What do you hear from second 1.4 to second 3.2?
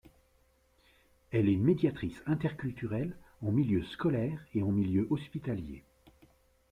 est médiatrice inter-culturelle